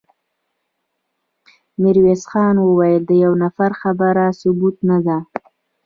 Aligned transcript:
ميرويس 1.81 2.23
خان 2.31 2.55
وويل: 2.61 3.01
د 3.09 3.11
يوه 3.23 3.37
نفر 3.43 3.69
خبره 3.81 4.25
ثبوت 4.39 4.75
نه 4.89 4.97
ده. 5.05 5.17